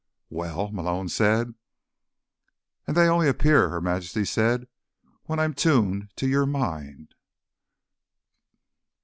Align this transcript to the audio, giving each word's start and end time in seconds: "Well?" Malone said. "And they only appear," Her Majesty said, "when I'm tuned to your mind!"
"Well?" 0.31 0.71
Malone 0.71 1.09
said. 1.09 1.53
"And 2.87 2.97
they 2.97 3.07
only 3.07 3.27
appear," 3.29 3.69
Her 3.69 3.79
Majesty 3.79 4.25
said, 4.25 4.67
"when 5.25 5.37
I'm 5.39 5.53
tuned 5.53 6.09
to 6.15 6.27
your 6.27 6.47
mind!" 6.47 7.13